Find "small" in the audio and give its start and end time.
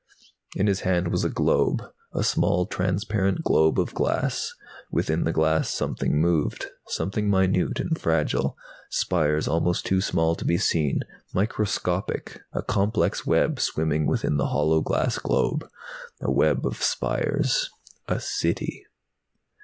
2.23-2.65, 10.01-10.33